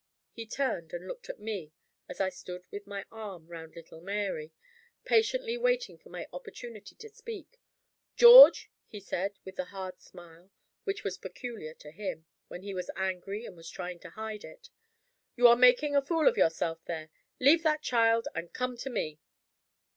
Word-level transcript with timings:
He 0.31 0.47
turned, 0.47 0.93
and 0.93 1.05
looked 1.07 1.29
at 1.29 1.39
me 1.39 1.73
as 2.09 2.19
I 2.19 2.29
stood 2.29 2.65
with 2.71 2.87
my 2.87 3.05
arm 3.11 3.45
round 3.45 3.75
little 3.75 4.01
Mary, 4.01 4.51
patiently 5.05 5.59
waiting 5.59 5.99
for 5.99 6.09
my 6.09 6.25
opportunity 6.33 6.95
to 6.95 7.07
speak. 7.09 7.59
"George," 8.15 8.71
he 8.87 8.99
said, 8.99 9.37
with 9.45 9.57
the 9.57 9.65
hard 9.65 10.01
smile 10.01 10.49
which 10.85 11.03
was 11.03 11.19
peculiar 11.19 11.75
to 11.75 11.91
him, 11.91 12.25
when 12.47 12.63
he 12.63 12.73
was 12.73 12.89
angry 12.95 13.45
and 13.45 13.55
was 13.55 13.69
trying 13.69 13.99
to 13.99 14.09
hide 14.09 14.43
it, 14.43 14.71
"you 15.35 15.47
are 15.47 15.55
making 15.55 15.95
a 15.95 16.01
fool 16.01 16.27
of 16.27 16.35
yourself 16.35 16.83
there. 16.85 17.11
Leave 17.39 17.61
that 17.61 17.83
child, 17.83 18.27
and 18.33 18.53
come 18.53 18.75
to 18.77 18.89
me." 18.89 19.19